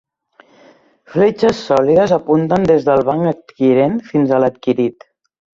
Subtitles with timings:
[1.15, 5.11] Fletxes sòlides apunten des del banc adquirent fins a l'adquirit.